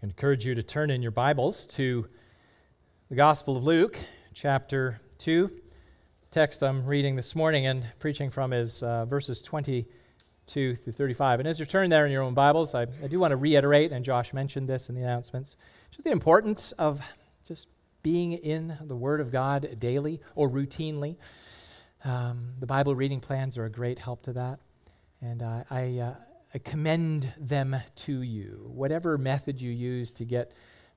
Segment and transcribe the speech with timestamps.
[0.00, 2.06] I encourage you to turn in your Bibles to
[3.08, 3.98] the Gospel of Luke,
[4.32, 5.50] chapter 2.
[6.30, 11.40] Text I'm reading this morning and preaching from is uh, verses 22 through 35.
[11.40, 13.90] And as you turn there in your own Bibles, I, I do want to reiterate,
[13.90, 15.56] and Josh mentioned this in the announcements,
[15.90, 17.00] just the importance of
[17.44, 17.66] just
[18.04, 21.16] being in the Word of God daily or routinely.
[22.04, 24.60] Um, the Bible reading plans are a great help to that.
[25.20, 26.14] And uh, I, uh,
[26.54, 30.52] I commend them to you, whatever method you use to get,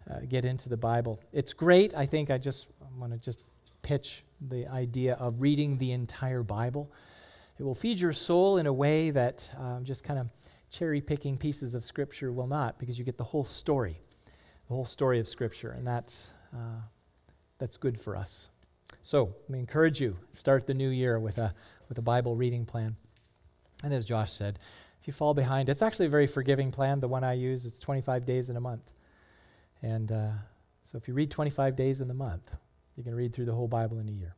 [0.10, 1.20] uh, get into the Bible.
[1.34, 1.94] It's great.
[1.94, 3.42] I think I just want to just
[3.82, 6.90] pitch the idea of reading the entire Bible.
[7.60, 10.30] It will feed your soul in a way that um, just kind of
[10.70, 14.00] cherry picking pieces of Scripture will not, because you get the whole story,
[14.70, 16.80] the whole story of Scripture, and that's, uh,
[17.58, 18.52] that's good for us.
[19.04, 21.54] So, we encourage you, start the new year with a,
[21.90, 22.96] with a Bible reading plan.
[23.84, 24.60] And as Josh said,
[25.00, 27.00] if you fall behind, it's actually a very forgiving plan.
[27.00, 28.94] The one I use, it's 25 days in a month.
[29.82, 30.30] And uh,
[30.84, 32.50] so if you read 25 days in the month,
[32.96, 34.36] you can read through the whole Bible in a year.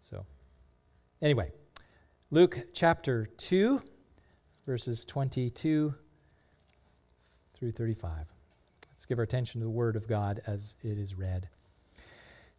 [0.00, 0.26] So,
[1.22, 1.52] anyway,
[2.30, 3.80] Luke chapter 2,
[4.66, 5.94] verses 22
[7.54, 8.26] through 35.
[8.90, 11.48] Let's give our attention to the Word of God as it is read.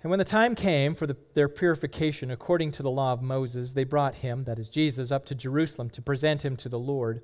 [0.03, 3.71] And when the time came for the, their purification according to the law of Moses,
[3.71, 7.23] they brought him, that is Jesus, up to Jerusalem to present him to the Lord,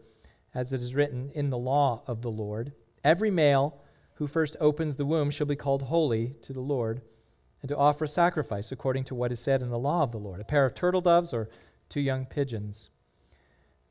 [0.56, 2.72] as it is written in the law of the Lord.
[3.04, 3.82] Every male
[4.14, 7.02] who first opens the womb shall be called holy to the Lord,
[7.62, 10.18] and to offer a sacrifice according to what is said in the law of the
[10.18, 11.50] Lord a pair of turtle doves or
[11.90, 12.90] two young pigeons.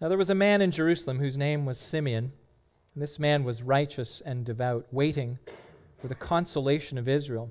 [0.00, 2.33] Now there was a man in Jerusalem whose name was Simeon,
[2.94, 5.39] and this man was righteous and devout, waiting
[6.00, 7.50] for the consolation of Israel.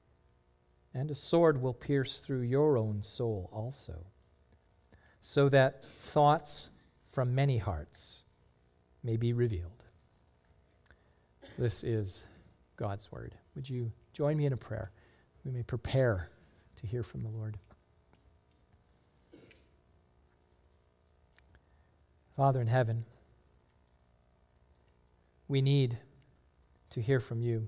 [0.93, 4.05] and a sword will pierce through your own soul also,
[5.21, 6.69] so that thoughts
[7.11, 8.23] from many hearts
[9.03, 9.85] may be revealed.
[11.57, 12.25] This is
[12.75, 13.35] God's word.
[13.55, 14.91] Would you join me in a prayer?
[15.43, 16.29] We may prepare
[16.77, 17.57] to hear from the Lord.
[22.35, 23.05] Father in heaven,
[25.47, 25.97] we need
[26.91, 27.67] to hear from you.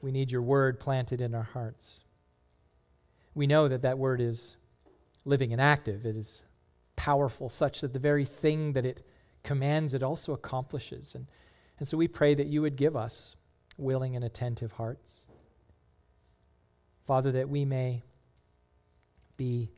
[0.00, 2.04] We need your word planted in our hearts.
[3.34, 4.56] We know that that word is
[5.24, 6.06] living and active.
[6.06, 6.44] It is
[6.94, 9.02] powerful, such that the very thing that it
[9.42, 11.14] commands, it also accomplishes.
[11.14, 11.26] And,
[11.78, 13.36] and so we pray that you would give us
[13.76, 15.26] willing and attentive hearts.
[17.04, 18.02] Father, that we may
[19.36, 19.70] be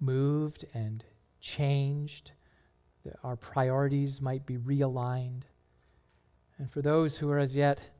[0.00, 1.04] moved and
[1.40, 2.32] changed,
[3.04, 5.42] that our priorities might be realigned.
[6.58, 7.90] And for those who are as yet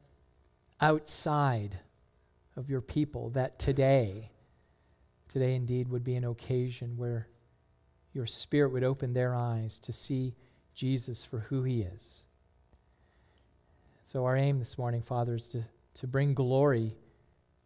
[0.80, 1.78] outside
[2.56, 4.30] of your people, that today,
[5.28, 7.28] today indeed would be an occasion where
[8.12, 10.34] your Spirit would open their eyes to see
[10.74, 12.24] Jesus for who he is.
[14.04, 16.96] So, our aim this morning, Father, is to, to bring glory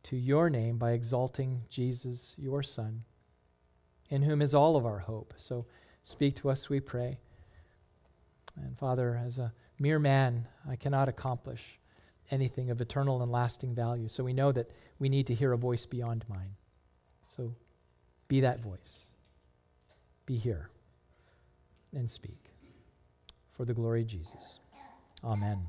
[0.05, 3.05] to your name by exalting Jesus, your Son,
[4.09, 5.34] in whom is all of our hope.
[5.37, 5.67] So,
[6.03, 7.19] speak to us, we pray.
[8.56, 11.78] And, Father, as a mere man, I cannot accomplish
[12.30, 14.09] anything of eternal and lasting value.
[14.09, 16.57] So we know that we need to hear a voice beyond mine.
[17.24, 17.54] So
[18.28, 19.07] be that voice.
[20.27, 20.71] Be here
[21.95, 22.51] and speak
[23.57, 24.60] for the glory of Jesus.
[25.24, 25.69] Amen.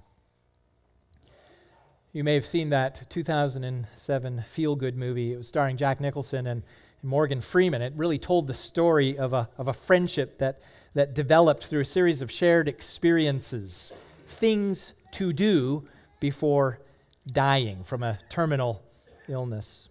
[2.12, 5.34] You may have seen that 2007 feel good movie.
[5.34, 6.64] It was starring Jack Nicholson and,
[7.04, 7.82] Morgan Freeman.
[7.82, 10.62] It really told the story of a, of a friendship that,
[10.94, 13.94] that developed through a series of shared experiences,
[14.26, 15.86] things to do
[16.24, 16.80] before
[17.28, 18.82] dying from a terminal
[19.28, 19.90] illness.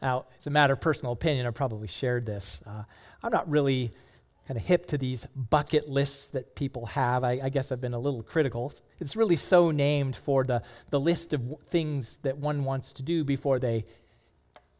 [0.00, 1.48] Now, it's a matter of personal opinion.
[1.48, 2.62] I probably shared this.
[2.64, 2.84] Uh,
[3.24, 3.90] I'm not really
[4.46, 7.24] kind of hip to these bucket lists that people have.
[7.24, 8.72] I, I, guess I've been a little critical.
[9.00, 13.02] It's really so named for the, the list of w- things that one wants to
[13.02, 13.84] do before they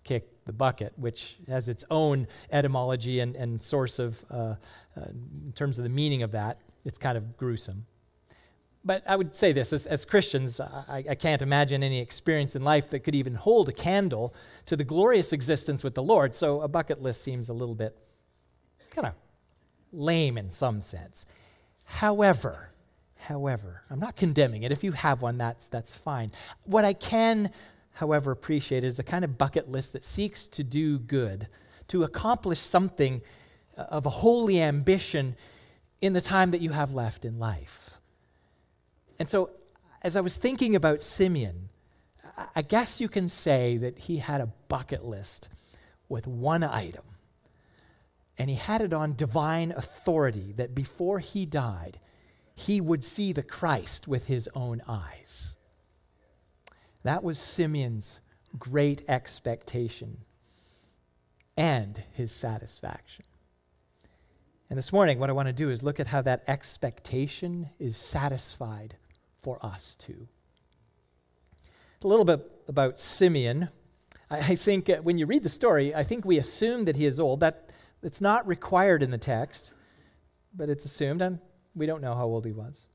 [0.05, 4.55] kick the bucket, which has its own etymology and, and source of, uh, uh,
[4.97, 7.85] in terms of the meaning of that, it's kind of gruesome.
[8.85, 12.63] But I would say this as, as Christians, I, I can't imagine any experience in
[12.63, 14.35] life that could even hold a candle
[14.67, 16.35] to the glorious existence with the Lord.
[16.35, 17.97] So a bucket list seems a little bit
[18.91, 19.15] kind of
[19.93, 21.25] lame in some sense.
[21.85, 22.71] However,
[23.17, 24.73] however, I'm not condemning it.
[24.73, 26.31] If you have one, that's, that's fine.
[26.65, 27.51] What I can,
[27.93, 31.49] however, appreciate is a kind of bucket list that seeks to do good,
[31.89, 33.23] to accomplish something
[33.77, 35.37] uh, of a holy ambition
[36.01, 37.91] in the time that you have left in life.
[39.19, 39.51] And so,
[40.03, 41.69] as I was thinking about Simeon,
[42.55, 45.49] I guess you can say that he had a bucket list
[46.09, 47.05] with one item
[48.37, 52.01] and he had it on divine authority that before he died,
[52.55, 55.57] he would see the Christ with his own eyes.
[57.05, 58.19] That was Simeon's
[58.59, 60.19] great expectation
[61.57, 63.25] and his satisfaction.
[64.69, 67.97] And this morning, what I want to do is look at how that expectation is
[67.97, 68.97] satisfied
[69.45, 70.27] for us too.
[72.03, 73.69] A little bit about Simeon.
[74.31, 77.21] I, think uh, when you read the story, I think we assume that he is
[77.21, 77.41] old.
[77.41, 77.71] That
[78.03, 79.73] it's not required in the text,
[80.55, 81.39] but it's assumed, and
[81.75, 82.89] we don't know how old he was.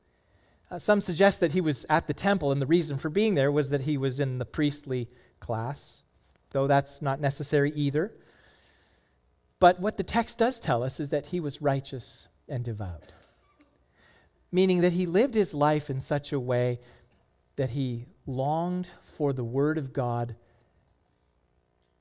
[0.69, 3.51] Uh, some suggest that he was at the temple, and the reason for being there
[3.51, 5.07] was that he was in the priestly
[5.39, 6.03] class,
[6.51, 8.11] though that's not necessary either.
[9.59, 13.13] But what the text does tell us is that he was righteous and devout,
[14.51, 16.79] meaning that he lived his life in such a way
[17.55, 20.35] that he longed for the Word of God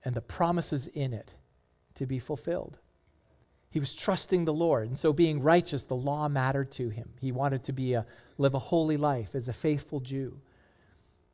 [0.04, 1.34] and the promises in it
[1.94, 2.78] to be fulfilled.
[3.70, 4.88] He was trusting the Lord.
[4.88, 7.10] And so, being righteous, the law mattered to him.
[7.20, 8.06] He wanted to be a,
[8.38, 10.40] live a holy life as a faithful Jew.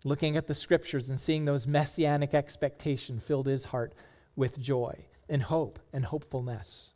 [0.02, 3.94] Looking at the scriptures and seeing those messianic expectations filled his heart
[4.37, 6.94] with joy and hope and hopefulness.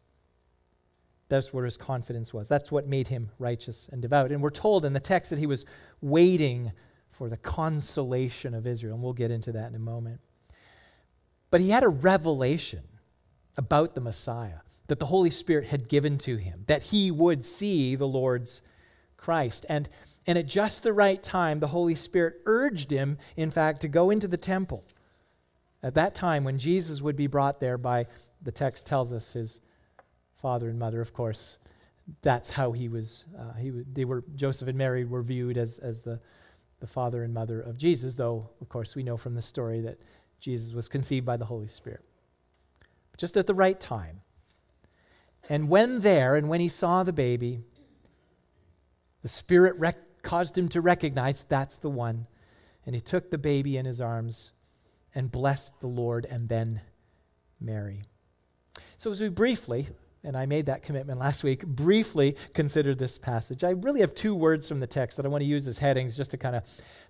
[1.29, 2.49] That's where his confidence was.
[2.49, 4.31] That's what made him righteous and devout.
[4.31, 5.67] And we're told in the text that he was
[6.01, 6.73] waiting
[7.11, 8.95] for the consolation of Israel.
[8.95, 10.21] And we'll get into that in a moment.
[11.51, 12.83] But he had a revelation
[13.57, 17.95] about the Messiah that the Holy Spirit had given to him, that he would see
[17.95, 18.63] the Lord's
[19.19, 19.67] Christ.
[19.69, 19.89] And,
[20.27, 24.11] and at just the right time, the Holy Spirit urged him, in fact, to go
[24.11, 24.85] into the temple.
[25.83, 28.07] At that time, when Jesus would be brought there by,
[28.43, 29.61] the text tells us, his
[30.41, 31.59] father and mother, of course,
[32.23, 36.03] that's how he was, uh, he, they were, Joseph and Mary were viewed as, as
[36.03, 36.21] the,
[36.81, 39.99] the father and mother of Jesus, though, of course, we know from the story that
[40.41, 42.05] Jesus was conceived by the Holy Spirit.
[43.11, 44.21] But just at the right time,
[45.49, 47.61] and when there, and when he saw the baby,
[49.23, 52.27] the Spirit rec- caused him to recognize that's the one.
[52.87, 54.53] And he took the baby in his arms
[55.15, 56.81] and blessed the Lord and then
[57.61, 58.03] Mary.
[58.97, 59.89] So, as we briefly,
[60.25, 64.35] and I made that commitment last week, briefly consider this passage, I really have two
[64.35, 66.65] words from the text that I want to use as headings just to kind of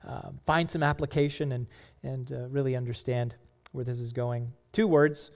[0.07, 1.67] uh, find some application and,
[2.03, 3.35] and uh, really understand
[3.73, 4.53] where this is going.
[4.73, 5.31] Two words.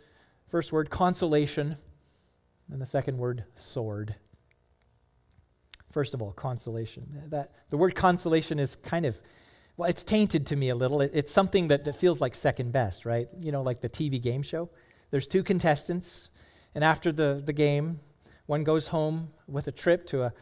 [0.48, 1.76] First word, consolation.
[2.70, 4.14] And the second word, sword.
[5.92, 7.06] First of all, consolation.
[7.28, 9.20] That, the word consolation is kind of,
[9.76, 11.00] well, it's tainted to me a little.
[11.00, 13.28] It, it's something that, that feels like second best, right?
[13.40, 14.70] You know, like the TV game show.
[15.11, 16.30] There's two contestants,
[16.75, 18.00] and after the, the game,
[18.47, 20.33] one goes home with a trip to a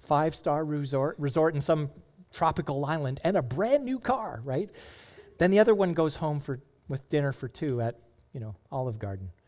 [0.00, 1.90] five star resort, resort in some
[2.32, 4.70] tropical island and a brand new car, right?
[5.38, 7.96] Then the other one goes home for, with dinner for two at,
[8.32, 9.30] you know, Olive Garden.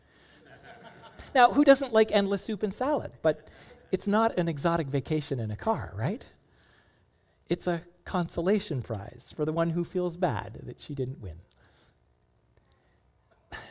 [1.35, 3.11] Now, who doesn't like endless soup and salad?
[3.21, 3.47] But
[3.91, 6.25] it's not an exotic vacation in a car, right?
[7.49, 11.37] It's a consolation prize for the one who feels bad that she didn't win.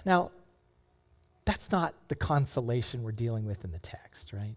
[0.04, 0.30] Now,
[1.44, 4.56] that's not the consolation we're dealing with in the text, right?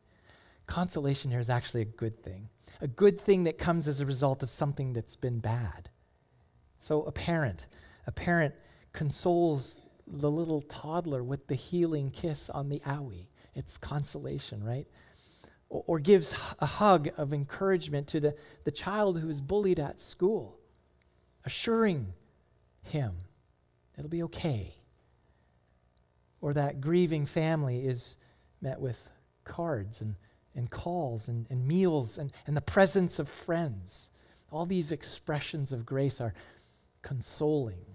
[0.67, 2.49] Consolation here is actually a good thing,
[2.81, 5.89] a good thing that comes as a result of something that's been bad.
[6.79, 7.65] So, a parent,
[8.07, 8.53] a parent
[8.93, 13.27] consoles the little toddler with the healing kiss on the owie.
[13.55, 14.87] It's consolation, right?
[15.69, 19.99] Or, or gives a hug of encouragement to the, the child who is bullied at
[19.99, 20.59] school,
[21.43, 22.13] assuring
[22.83, 23.13] him
[23.97, 24.75] it'll be okay.
[26.45, 28.17] Or that grieving family is
[28.61, 29.09] met with
[29.45, 30.15] cards and,
[30.53, 34.11] and calls and, and meals and, and the presence of friends.
[34.51, 36.35] All these expressions of grace are
[37.01, 37.85] consoling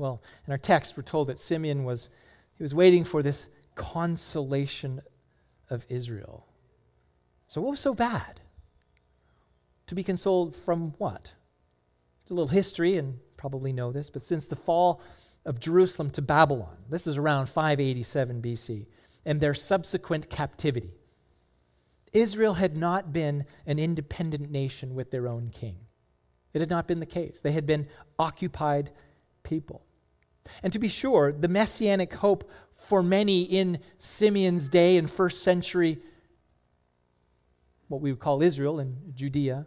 [0.00, 2.08] well, in our text, we're told that Simeon was,
[2.56, 5.02] he was waiting for this consolation
[5.68, 6.46] of Israel.
[7.48, 8.40] So, what was so bad?
[9.88, 11.32] To be consoled from what?
[12.30, 15.02] a little history, and probably know this, but since the fall
[15.44, 18.86] of Jerusalem to Babylon, this is around 587 BC,
[19.24, 20.92] and their subsequent captivity,
[22.12, 25.76] Israel had not been an independent nation with their own king.
[26.52, 27.40] It had not been the case.
[27.40, 27.86] They had been
[28.18, 28.90] occupied
[29.42, 29.82] people.
[30.62, 35.98] And to be sure, the messianic hope for many in Simeon's day in first century,
[37.88, 39.66] what we would call Israel and Judea,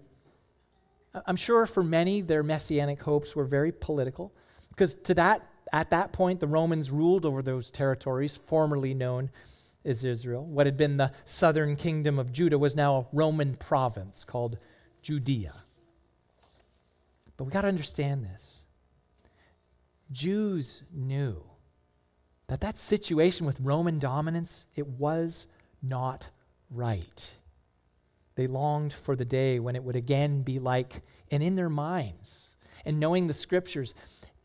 [1.26, 4.34] I'm sure for many, their messianic hopes were very political,
[4.70, 9.30] because to that, at that point, the Romans ruled over those territories formerly known
[9.86, 10.46] as Israel.
[10.46, 14.58] What had been the southern kingdom of Judah was now a Roman province called
[15.02, 15.54] Judea.
[17.38, 18.66] But we got to understand this.
[20.12, 21.44] Jews knew
[22.48, 25.48] that that situation with Roman dominance, it was
[25.82, 26.28] not
[26.70, 27.36] right.
[28.36, 31.02] They longed for the day when it would again be like,
[31.32, 33.94] and in their minds, and knowing the scriptures,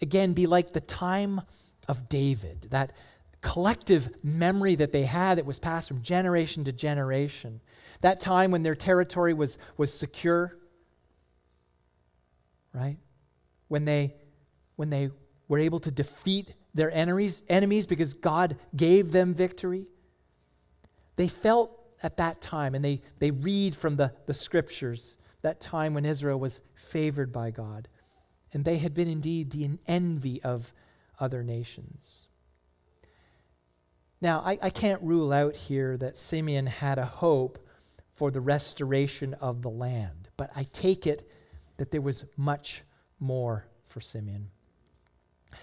[0.00, 1.40] again be like the time
[1.88, 2.92] of David, that
[3.40, 7.60] collective memory that they had that was passed from generation to generation.
[8.00, 10.56] That time when their territory was, was secure,
[12.72, 12.98] right?
[13.68, 14.14] When they,
[14.76, 15.10] when they
[15.46, 19.86] were able to defeat their enemies, enemies because God gave them victory.
[21.16, 25.94] They felt at that time, and they, they read from the, the scriptures, that time
[25.94, 27.88] when Israel was favored by God.
[28.52, 30.72] And they had been indeed the envy of
[31.18, 32.26] other nations.
[34.20, 37.58] Now, I, I can't rule out here that Simeon had a hope
[38.12, 41.30] for the restoration of the land, but I take it
[41.76, 42.82] that there was much
[43.20, 44.50] more for Simeon.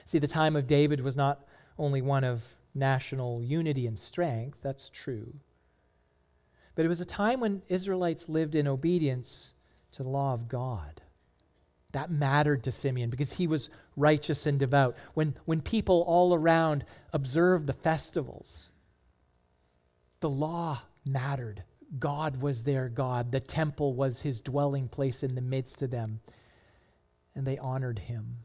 [0.05, 1.45] See, the time of David was not
[1.77, 5.33] only one of national unity and strength, that's true.
[6.75, 9.53] But it was a time when Israelites lived in obedience
[9.93, 11.01] to the law of God.
[11.95, 14.97] That mattered to Simeon because he was righteous and devout.
[15.13, 16.83] When, when people all around
[17.13, 18.69] observed the festivals,
[20.19, 21.63] the law mattered.
[21.97, 23.31] God was their God.
[23.31, 26.19] The temple was his dwelling place in the midst of them.
[27.33, 28.39] And they honored him.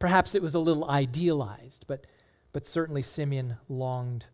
[0.00, 2.08] Perhaps it was a little idealized, but,
[2.52, 4.26] but certainly Simeon longed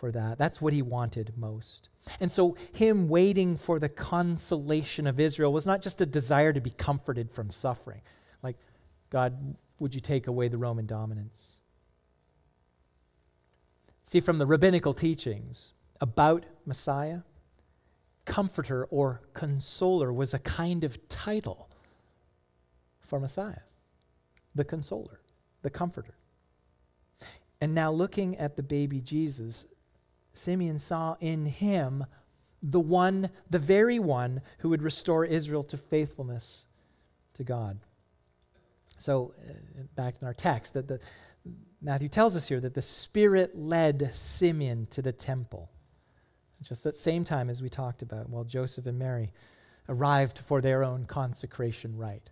[0.00, 0.38] for that.
[0.38, 1.90] That's what he wanted most.
[2.18, 6.60] And so, him waiting for the consolation of Israel was not just a desire to
[6.60, 8.00] be comforted from suffering.
[8.42, 8.56] Like,
[9.10, 11.58] God, would you take away the Roman dominance?
[14.02, 17.20] See, from the rabbinical teachings about Messiah,
[18.24, 21.68] comforter or consoler was a kind of title
[23.00, 23.60] for Messiah
[24.54, 25.20] the consoler,
[25.62, 26.14] the comforter.
[27.60, 29.66] And now, looking at the baby Jesus,
[30.32, 32.04] Simeon saw in him
[32.62, 36.66] the one, the very one who would restore Israel to faithfulness
[37.34, 37.78] to God.
[38.98, 39.52] So, uh,
[39.96, 41.00] back in our text, that the,
[41.80, 45.70] Matthew tells us here that the Spirit led Simeon to the temple.
[46.62, 49.32] Just at the same time as we talked about, while Joseph and Mary
[49.88, 52.30] arrived for their own consecration rite.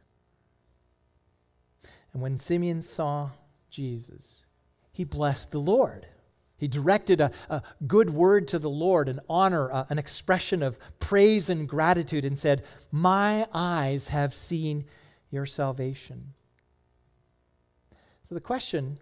[2.13, 3.31] And when Simeon saw
[3.71, 4.47] Jesus,
[4.93, 6.07] he blessed the Lord.
[6.59, 10.79] He directed a, a good word to the Lord, an honor, uh, an expression of
[10.99, 14.85] praise and gratitude, and said, My eyes have seen
[15.31, 16.35] your salvation.
[18.23, 18.99] So the question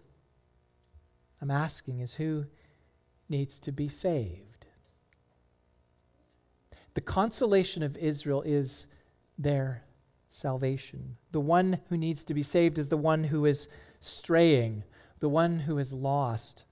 [1.41, 2.45] I'm asking is who
[3.27, 4.67] needs to be saved?
[6.93, 8.87] The consolation of Israel is
[9.37, 9.83] their
[10.29, 11.17] salvation.
[11.31, 13.67] The one who needs to be saved is the one who is
[13.99, 14.83] straying,
[15.19, 16.63] the one who is lost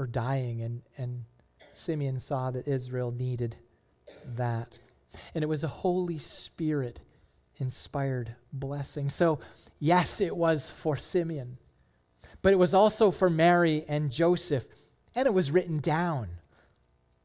[0.00, 0.62] or dying.
[0.62, 1.24] And, and
[1.72, 3.54] Simeon saw that Israel needed
[4.36, 4.68] that.
[5.34, 7.00] And it was a Holy Spirit
[7.58, 9.10] inspired blessing.
[9.10, 9.40] So,
[9.78, 11.58] yes, it was for Simeon,
[12.42, 14.64] but it was also for Mary and Joseph,
[15.14, 16.28] and it was written down.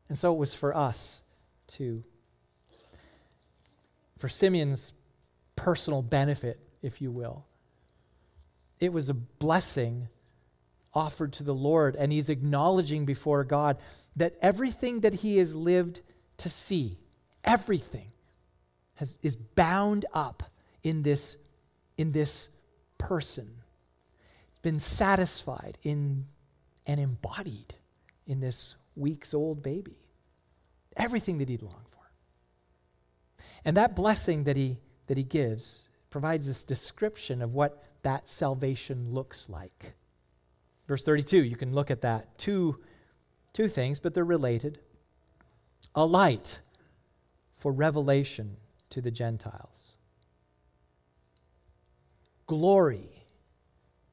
[0.09, 1.21] And so it was for us
[1.67, 2.03] too.
[4.17, 4.93] For Simeon's
[5.55, 7.45] personal benefit, if you will,
[8.79, 10.09] it was a blessing
[10.95, 13.77] offered to the Lord, and he's acknowledging before God
[14.15, 16.01] that everything that he has lived
[16.37, 16.97] to see,
[17.43, 18.07] everything,
[18.95, 20.43] has, is bound up
[20.83, 21.37] in this,
[21.97, 22.49] in this
[22.97, 23.49] person,
[24.61, 26.25] been satisfied in
[26.87, 27.75] and embodied
[28.27, 29.97] in this weeks old baby.
[30.95, 33.43] Everything that he'd longed for.
[33.65, 39.11] And that blessing that he, that he gives provides this description of what that salvation
[39.11, 39.95] looks like.
[40.87, 42.37] Verse 32, you can look at that.
[42.37, 42.79] Two,
[43.55, 44.79] Two things, but they're related.
[45.95, 46.59] A light
[47.55, 48.57] for revelation
[48.89, 49.95] to the Gentiles.
[52.47, 53.23] Glory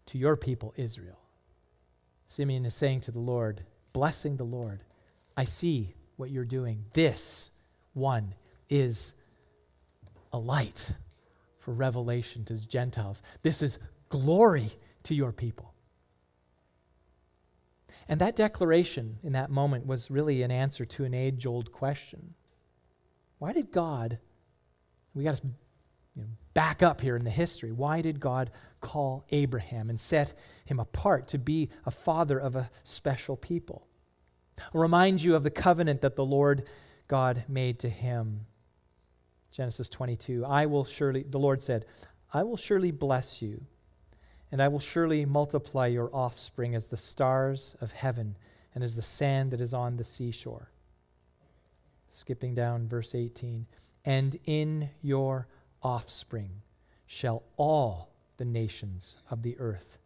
[0.07, 1.19] to your people, Israel.
[2.29, 4.85] Simeon is saying to the Lord, blessing the Lord,
[5.37, 6.85] I see what you're doing.
[6.93, 7.50] This
[7.95, 8.35] one
[8.71, 9.12] is
[10.33, 10.95] a light
[11.59, 13.25] for revelation to the Gentiles.
[13.43, 14.71] This is glory
[15.02, 15.72] to your people.
[18.12, 22.35] And that declaration in that moment was really an answer to an age old question.
[23.38, 24.19] Why did God,
[25.14, 28.50] we got to you know, back up here in the history, why did God
[28.83, 30.35] call Abraham and set
[30.66, 33.87] him apart to be a father of a special people?
[34.59, 36.69] I'll remind you of the covenant that the Lord
[37.09, 38.45] God made to him.
[39.52, 40.45] Genesis 22.
[40.45, 41.87] I will surely, the Lord said,
[42.31, 43.64] I will surely bless you
[44.52, 48.37] and I will surely multiply your offspring as the stars of heaven
[48.75, 50.71] and as the sand that is on the seashore.
[52.11, 53.66] Skipping down, verse 18.
[54.04, 55.49] And in your
[55.82, 56.50] offspring
[57.06, 59.97] shall all the nations of the earth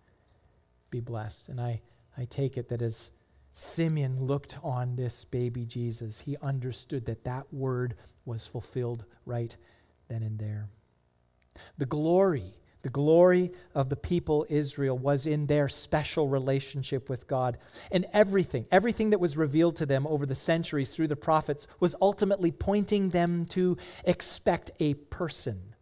[0.90, 1.48] be blessed.
[1.48, 1.82] And I,
[2.16, 3.10] I take it that as
[3.52, 9.56] Simeon looked on this baby Jesus, he understood that that word was fulfilled right
[10.08, 10.68] then and there.
[11.78, 12.54] The glory
[12.86, 17.58] the glory of the people Israel was in their special relationship with God.
[17.90, 21.96] And everything, everything that was revealed to them over the centuries through the prophets was
[22.00, 25.74] ultimately pointing them to expect a person.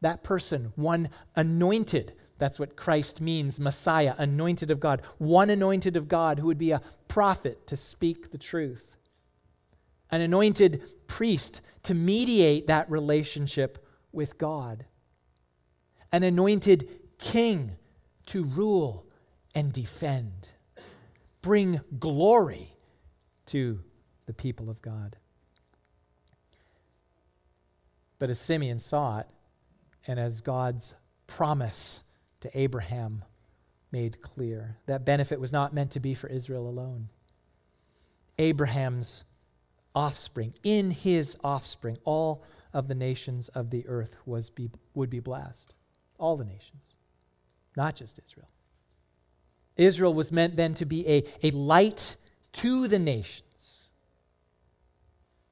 [0.00, 5.02] That person, one anointed, that's what Christ means Messiah, anointed of God.
[5.18, 8.96] One anointed of God who would be a prophet to speak the truth,
[10.10, 14.86] an anointed priest to mediate that relationship with God
[16.14, 17.72] an anointed king
[18.24, 19.04] to rule
[19.52, 20.48] and defend,
[21.42, 22.72] bring glory
[23.46, 23.80] to
[24.26, 25.16] the people of God.
[28.20, 29.26] But as Simeon saw it,
[30.06, 30.94] and as God's
[31.26, 32.04] promise
[32.42, 33.24] to Abraham
[33.90, 37.08] made clear, that benefit was not meant to be for Israel alone.
[38.38, 39.24] Abraham's
[39.96, 45.18] offspring, in his offspring, all of the nations of the earth was be, would be
[45.18, 45.74] blessed
[46.18, 46.94] all the nations,
[47.76, 48.48] not just Israel.
[49.76, 52.16] Israel was meant then to be a, a light
[52.52, 53.88] to the nations.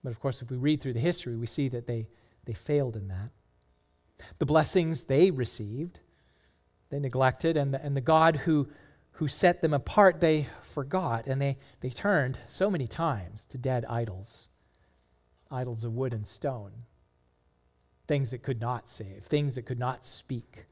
[0.04, 2.08] But of course, if we read through the history, we see that they,
[2.44, 3.30] they failed in that.
[4.38, 6.00] The blessings they received,
[6.90, 8.68] they neglected, and the, and the God who,
[9.12, 13.84] who set them apart, they forgot, and they, they turned so many times to dead
[13.86, 14.48] idols,
[15.50, 16.72] idols of wood and stone
[18.12, 20.66] things that could not save, things that could not speak.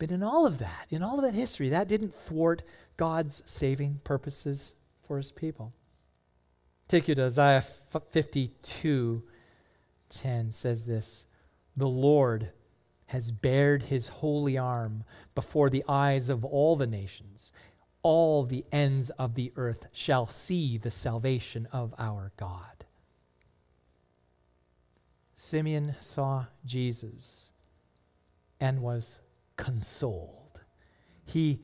[0.00, 2.62] But in all of that, in all of that history, that didn't thwart
[2.96, 4.74] God's saving purposes
[5.06, 5.72] for his people.
[6.88, 9.22] Take you to Isaiah 52
[10.08, 11.26] 10 says this
[11.76, 12.50] The Lord
[13.06, 15.04] has bared his holy arm
[15.36, 17.52] before the eyes of all the nations.
[18.02, 22.79] All the ends of the earth shall see the salvation of our God.
[25.40, 27.50] Simeon saw Jesus
[28.60, 29.22] and was
[29.56, 30.60] consoled.
[31.24, 31.62] He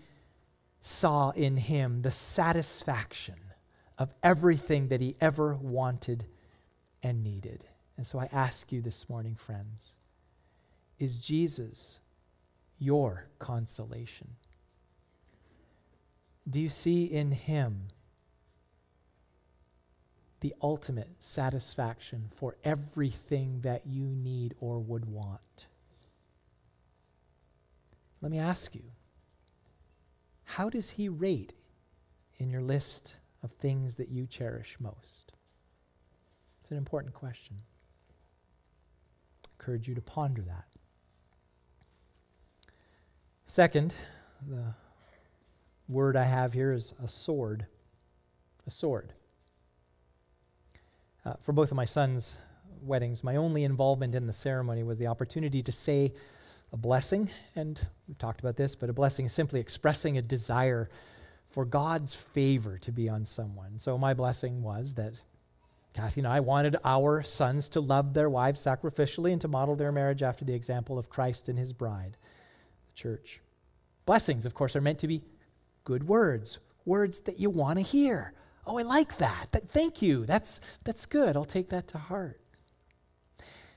[0.80, 3.36] saw in him the satisfaction
[3.98, 6.24] of everything that he ever wanted
[7.02, 7.66] and needed.
[7.98, 9.92] And so I ask you this morning, friends
[10.98, 12.00] is Jesus
[12.78, 14.36] your consolation?
[16.48, 17.88] Do you see in him
[20.40, 25.66] the ultimate satisfaction for everything that you need or would want.
[28.20, 28.84] Let me ask you
[30.44, 31.52] how does he rate
[32.38, 35.32] in your list of things that you cherish most?
[36.60, 37.56] It's an important question.
[39.44, 40.66] I encourage you to ponder that.
[43.46, 43.94] Second,
[44.48, 44.74] the
[45.88, 47.66] word I have here is a sword.
[48.66, 49.12] A sword.
[51.26, 52.36] Uh, for both of my sons'
[52.82, 56.14] weddings, my only involvement in the ceremony was the opportunity to say
[56.72, 57.28] a blessing.
[57.56, 60.88] And we've talked about this, but a blessing is simply expressing a desire
[61.48, 63.80] for God's favor to be on someone.
[63.80, 65.14] So my blessing was that
[65.94, 69.90] Kathy and I wanted our sons to love their wives sacrificially and to model their
[69.90, 72.16] marriage after the example of Christ and his bride,
[72.86, 73.40] the church.
[74.04, 75.22] Blessings, of course, are meant to be
[75.82, 78.32] good words, words that you want to hear,
[78.66, 79.48] Oh, I like that.
[79.52, 79.68] that.
[79.68, 80.26] Thank you.
[80.26, 81.36] That's, that's good.
[81.36, 82.40] I'll take that to heart.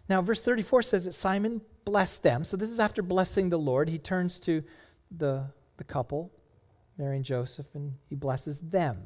[0.09, 2.43] Now, verse 34 says that Simon blessed them.
[2.43, 3.89] So this is after blessing the Lord.
[3.89, 4.63] He turns to
[5.15, 5.45] the,
[5.77, 6.31] the couple,
[6.97, 8.97] Mary and Joseph, and he blesses them.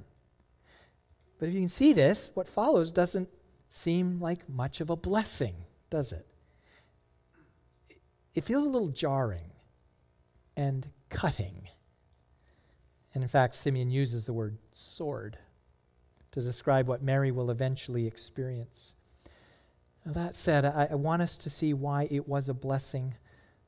[1.37, 3.27] But if you can see this, what follows doesn't
[3.67, 5.55] seem like much of a blessing,
[5.89, 6.25] does it?
[8.33, 9.51] It feels a little jarring
[10.55, 11.67] and cutting.
[13.13, 15.37] And in fact, Simeon uses the word sword
[16.33, 18.95] to describe what Mary will eventually experience.
[20.03, 23.13] Now, that said, I, I want us to see why it was a blessing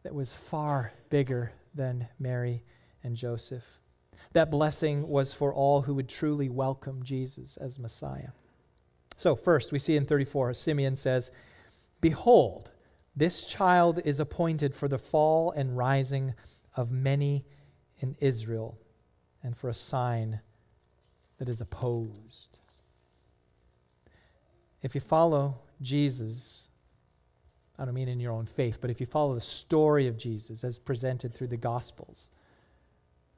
[0.04, 2.64] that was far bigger than Mary
[3.04, 3.64] and Joseph.
[4.34, 8.30] That blessing was for all who would truly welcome Jesus as Messiah.
[9.16, 11.32] So, first, we see in 34, Simeon says,
[12.02, 12.72] Behold,
[13.16, 16.34] this child is appointed for the fall and rising
[16.76, 17.46] of many
[18.00, 18.78] in Israel,
[19.44, 20.42] and for a sign
[21.38, 22.60] that is opposed.
[24.82, 26.70] If you follow Jesus,
[27.78, 30.64] I don't mean in your own faith, but if you follow the story of Jesus
[30.64, 32.30] as presented through the Gospels,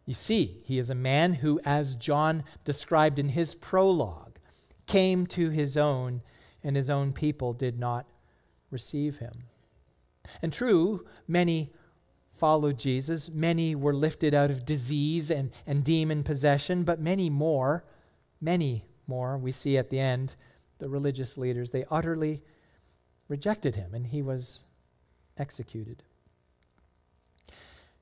[0.05, 4.39] you see, he is a man who, as John described in his prologue,
[4.85, 6.21] came to his own,
[6.63, 8.05] and his own people did not
[8.71, 9.43] receive him.
[10.41, 11.71] And true, many
[12.37, 13.29] followed Jesus.
[13.29, 17.83] Many were lifted out of disease and, and demon possession, but many more,
[18.39, 20.35] many more, we see at the end,
[20.79, 22.41] the religious leaders, they utterly
[23.27, 24.63] rejected him, and he was
[25.37, 26.03] executed.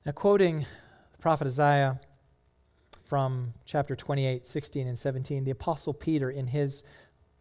[0.04, 0.60] Now, quoting
[1.12, 2.00] the prophet Isaiah
[3.04, 6.84] from chapter 28, 16, and 17, the Apostle Peter, in his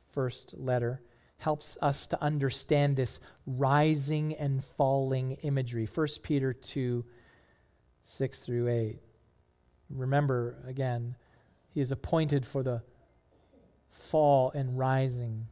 [0.07, 1.01] first letter,
[1.37, 5.87] helps us to understand this rising and falling imagery.
[5.91, 7.05] 1 Peter 2
[8.07, 8.99] 6 through 8.
[9.89, 11.15] Remember, again,
[11.73, 12.81] he is appointed for the
[13.89, 15.47] fall and rising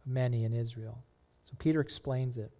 [0.00, 1.04] of many in Israel.
[1.44, 2.50] So Peter explains it.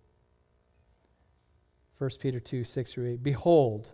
[1.98, 3.22] 1 Peter 2 6 through 8.
[3.22, 3.92] Behold,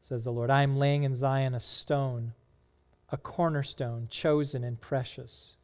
[0.00, 2.34] says the Lord, I am laying in Zion a stone,
[3.10, 5.56] a cornerstone, chosen and precious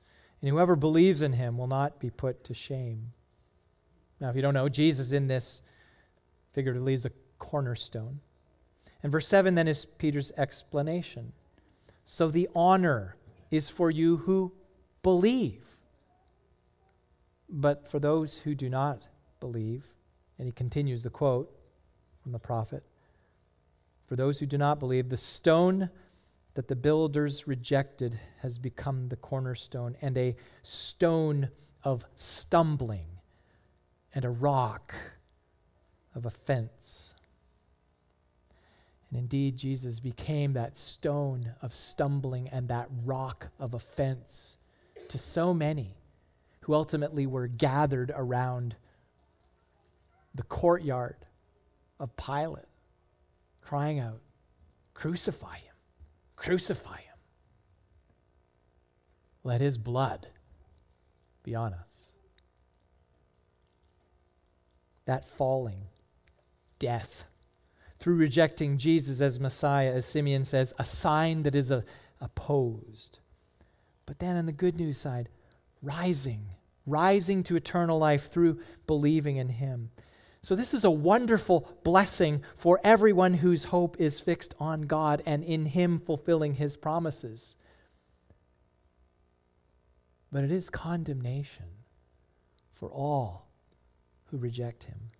[0.42, 3.12] and whoever believes in him will not be put to shame.
[4.20, 5.62] Now, if you don't know, Jesus in this
[6.52, 8.20] figuratively is a cornerstone.
[9.02, 11.32] And verse 7 then is Peter's explanation.
[12.04, 13.16] So the honor
[13.50, 14.52] is for you who
[15.02, 15.64] believe.
[17.48, 19.08] But for those who do not
[19.40, 19.84] believe,
[20.38, 21.50] and he continues the quote
[22.22, 22.82] from the prophet
[24.12, 25.88] for those who do not believe, the stone
[26.54, 31.48] that the builders rejected has become the cornerstone and a stone
[31.82, 33.06] of stumbling
[34.14, 34.94] and a rock
[36.14, 37.14] of offense.
[39.10, 44.58] And indeed, Jesus became that stone of stumbling and that rock of offense
[45.08, 45.96] to so many
[46.60, 48.76] who ultimately were gathered around
[50.34, 51.16] the courtyard
[51.98, 52.64] of Pilate,
[53.60, 54.20] crying out,
[54.94, 55.71] Crucify him.
[56.42, 57.16] Crucify him.
[59.44, 60.26] Let his blood
[61.44, 62.10] be on us.
[65.04, 65.84] That falling,
[66.80, 67.26] death,
[68.00, 71.84] through rejecting Jesus as Messiah, as Simeon says, a sign that is a,
[72.20, 73.20] opposed.
[74.04, 75.28] But then on the good news side,
[75.80, 76.46] rising,
[76.86, 79.90] rising to eternal life through believing in him.
[80.44, 85.44] So, this is a wonderful blessing for everyone whose hope is fixed on God and
[85.44, 87.56] in Him fulfilling His promises.
[90.32, 91.66] But it is condemnation
[92.72, 93.46] for all
[94.26, 95.10] who reject Him.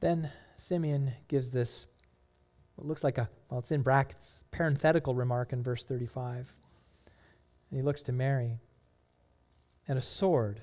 [0.00, 1.86] Then Simeon gives this,
[2.74, 6.52] what looks like a, well, it's in brackets, parenthetical remark in verse 35.
[7.70, 8.58] And he looks to Mary,
[9.88, 10.60] and a sword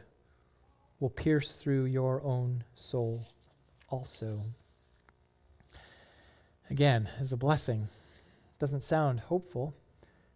[1.01, 3.27] will pierce through your own soul
[3.89, 4.39] also.
[6.69, 7.89] Again, as a blessing.
[8.59, 9.73] Doesn't sound hopeful,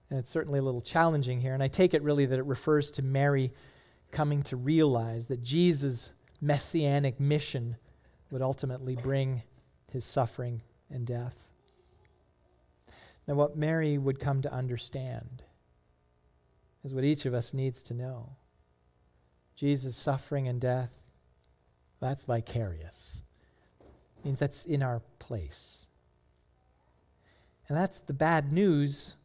[0.10, 1.54] and it's certainly a little challenging here.
[1.54, 3.54] And I take it really that it refers to Mary
[4.12, 7.78] coming to realize that Jesus' messianic mission
[8.32, 9.44] would ultimately bring
[9.92, 11.48] his suffering and death.
[13.28, 15.44] Now, what Mary would come to understand
[16.84, 18.36] is what each of us needs to know
[19.56, 20.92] Jesus' suffering and death,
[22.00, 23.22] that's vicarious.
[24.18, 25.86] It means that's in our place.
[27.68, 29.16] And that's the bad news,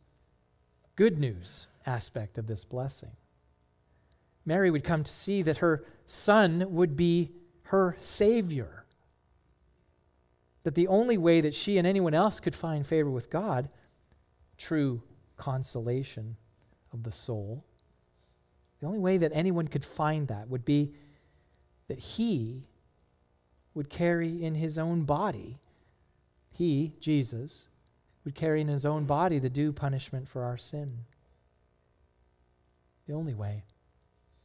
[0.96, 3.10] good news aspect of this blessing.
[4.46, 7.32] Mary would come to see that her son would be
[7.64, 8.84] her Savior.
[10.62, 13.68] That the only way that she and anyone else could find favor with God,
[14.56, 15.02] true
[15.36, 16.36] consolation
[16.92, 17.64] of the soul,
[18.80, 20.92] the only way that anyone could find that would be
[21.88, 22.66] that he
[23.74, 25.58] would carry in his own body,
[26.50, 27.68] he, Jesus,
[28.24, 30.98] would carry in his own body the due punishment for our sin.
[33.06, 33.64] The only way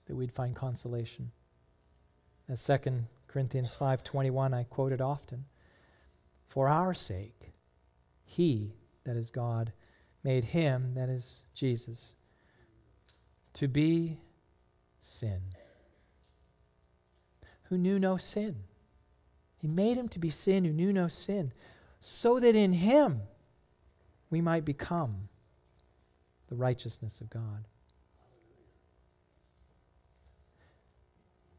[0.05, 1.31] that we'd find consolation.
[2.47, 5.45] As 2 Corinthians 5:21 I quote it often.
[6.47, 7.53] For our sake
[8.23, 9.71] he that is God
[10.23, 12.15] made him that is Jesus
[13.53, 14.19] to be
[15.05, 15.41] sin
[17.69, 18.55] who knew no sin.
[19.57, 21.53] He made him to be sin who knew no sin
[21.99, 23.21] so that in him
[24.29, 25.29] we might become
[26.47, 27.67] the righteousness of God.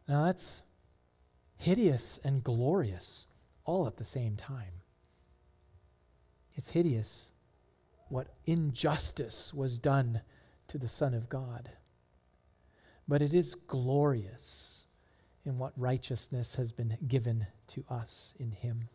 [0.09, 0.63] Now that's
[1.57, 3.27] hideous and glorious
[3.65, 4.83] all at the same time.
[6.55, 7.31] It's hideous
[8.09, 10.23] what injustice was done
[10.69, 11.71] to the Son of God.
[13.09, 14.81] But it is glorious
[15.45, 18.89] in what righteousness has been given to us in Him.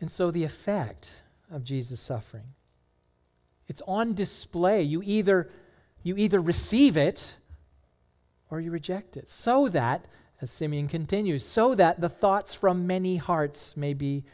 [0.00, 1.10] And so the effect
[1.50, 2.54] of Jesus' suffering,
[3.66, 4.82] it's on display.
[4.82, 5.50] You either,
[6.02, 7.38] you either receive it
[8.50, 10.06] or you reject it, so that,
[10.40, 14.24] as Simeon continues, so that the thoughts from many hearts may be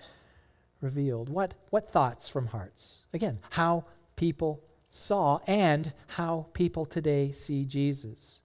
[0.80, 1.28] revealed.
[1.28, 3.04] What, what thoughts from hearts?
[3.12, 3.84] Again, how
[4.16, 4.62] people
[4.96, 8.42] saw and how people today see Jesus.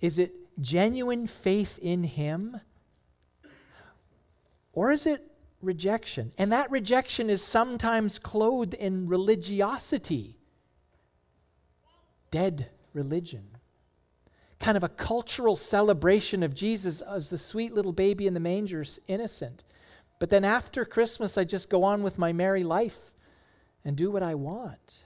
[0.00, 2.60] Is it genuine faith in Him?
[4.72, 5.22] Or is it
[5.62, 6.32] rejection?
[6.38, 10.38] And that rejection is sometimes clothed in religiosity,
[12.30, 13.56] dead religion
[14.58, 18.84] kind of a cultural celebration of Jesus as the sweet little baby in the manger,
[19.06, 19.64] innocent.
[20.18, 23.14] But then after Christmas, I just go on with my merry life
[23.84, 25.04] and do what I want.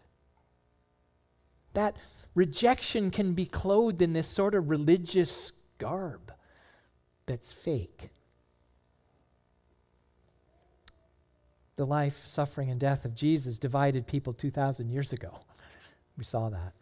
[1.74, 1.96] That
[2.34, 6.32] rejection can be clothed in this sort of religious garb
[7.26, 8.10] that's fake.
[11.76, 15.40] The life, suffering, and death of Jesus divided people 2,000 years ago.
[16.18, 16.72] We saw that.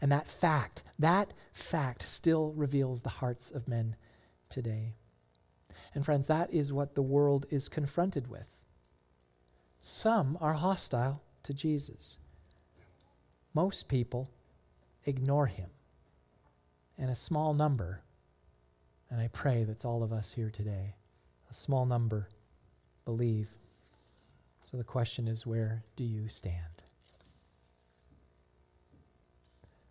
[0.00, 3.96] And that fact, that fact still reveals the hearts of men
[4.48, 4.94] today.
[5.94, 8.46] And friends, that is what the world is confronted with.
[9.80, 12.18] Some are hostile to Jesus.
[13.56, 14.28] Most people
[15.06, 15.70] ignore him.
[16.98, 18.02] And a small number,
[19.10, 20.94] and I pray that's all of us here today,
[21.50, 22.28] a small number
[23.06, 23.48] believe.
[24.62, 26.82] So the question is where do you stand?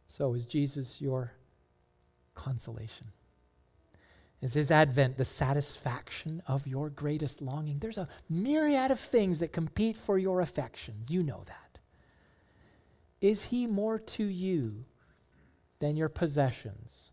[0.08, 1.34] So, is Jesus your
[2.36, 3.08] consolation?
[4.44, 7.80] Is his advent the satisfaction of your greatest longing?
[7.80, 11.10] There's a myriad of things that compete for your affections.
[11.10, 11.65] You know that.
[13.26, 14.86] Is he more to you
[15.80, 17.12] than your possessions?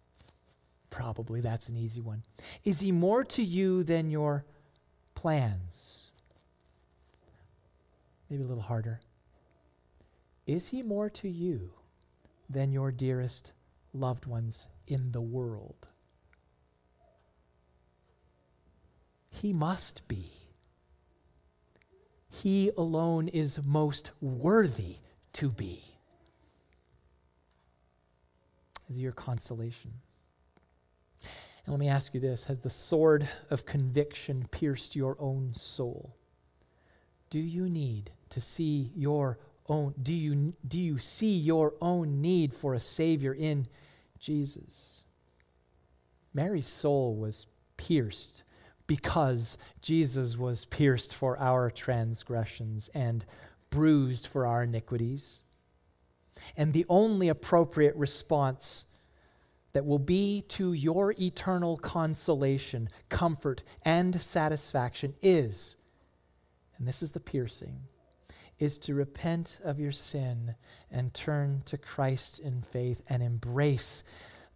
[0.90, 2.22] Probably that's an easy one.
[2.64, 4.44] Is he more to you than your
[5.14, 6.10] plans?
[8.28, 9.00] Maybe a little harder.
[10.46, 11.70] Is he more to you
[12.52, 13.52] than your dearest
[13.94, 15.88] loved ones in the world.
[19.30, 20.32] He must be.
[22.28, 24.98] He alone is most worthy
[25.34, 25.91] to be.
[28.92, 29.90] Is your consolation?
[31.22, 36.14] And let me ask you this Has the sword of conviction pierced your own soul?
[37.30, 42.52] Do you need to see your own do you do you see your own need
[42.52, 43.66] for a savior in
[44.18, 45.04] Jesus?
[46.34, 47.46] Mary's soul was
[47.78, 48.42] pierced
[48.86, 53.24] because Jesus was pierced for our transgressions and
[53.70, 55.42] bruised for our iniquities.
[56.56, 58.86] And the only appropriate response
[59.72, 65.76] that will be to your eternal consolation, comfort, and satisfaction is,
[66.76, 67.80] and this is the piercing,
[68.58, 70.54] is to repent of your sin
[70.90, 74.04] and turn to Christ in faith and embrace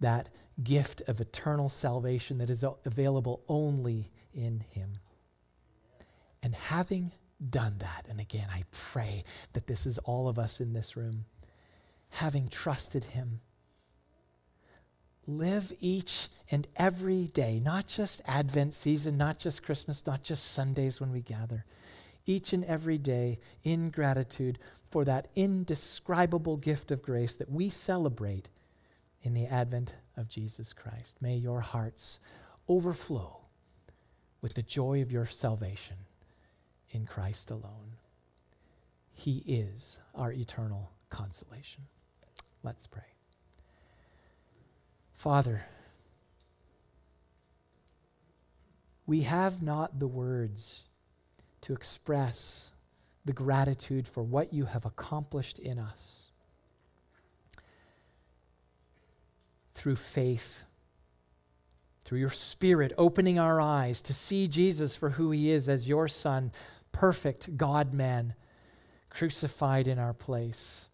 [0.01, 0.29] that
[0.63, 4.99] gift of eternal salvation that is available only in Him.
[6.43, 7.13] And having
[7.51, 11.25] done that, and again, I pray that this is all of us in this room,
[12.17, 13.41] having trusted Him,
[15.27, 21.01] live each and every day, not just Advent season, not just Christmas, not just Sundays
[21.01, 21.65] when we gather
[22.27, 24.59] each and every day in gratitude
[24.91, 28.49] for that indescribable gift of grace that we celebrate
[29.23, 31.17] in the advent of Jesus Christ.
[31.21, 32.21] May your hearts
[32.69, 33.41] overflow
[34.41, 35.97] with the joy of your salvation
[36.91, 37.97] in Christ alone.
[39.13, 41.85] He is our eternal consolation.
[42.67, 43.05] Let's pray.
[45.15, 45.65] Father,
[49.07, 50.87] we have not the words
[51.61, 52.73] to express
[53.25, 56.31] the gratitude for what you have accomplished in us
[59.75, 60.65] through faith,
[62.05, 66.09] through your Spirit opening our eyes to see Jesus for who he is as your
[66.09, 66.51] Son,
[66.91, 68.35] perfect God man,
[69.09, 70.89] crucified in our place,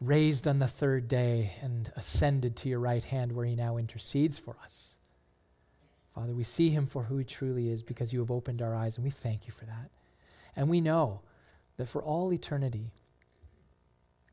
[0.00, 4.38] raised on the third day, and ascended to your right hand where he now intercedes
[4.38, 4.96] for us.
[6.14, 8.96] Father, we see him for who he truly is because you have opened our eyes,
[8.96, 9.90] and we thank you for that.
[10.54, 11.20] And we know
[11.76, 12.92] that for all eternity,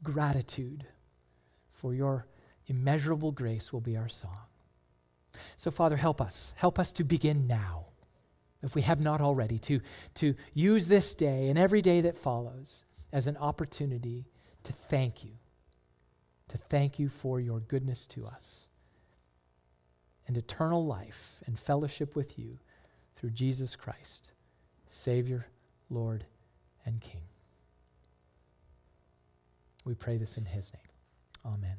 [0.01, 0.85] gratitude
[1.71, 2.27] for your
[2.67, 4.37] immeasurable grace will be our song.
[5.57, 6.53] So, Father, help us.
[6.57, 7.87] Help us to begin now,
[8.61, 9.81] if we have not already, to,
[10.15, 14.25] to use this day and every day that follows as an opportunity
[14.63, 15.31] to thank you,
[16.49, 18.67] to thank you for your goodness to us
[20.27, 22.57] and eternal life and fellowship with you
[23.15, 24.31] through Jesus Christ,
[24.89, 25.47] Savior,
[25.89, 26.25] Lord,
[26.85, 27.21] and King.
[29.85, 31.53] We pray this in his name.
[31.53, 31.77] Amen.